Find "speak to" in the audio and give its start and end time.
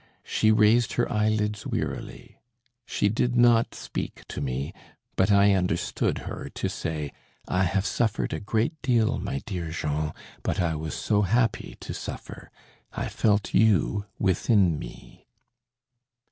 3.75-4.41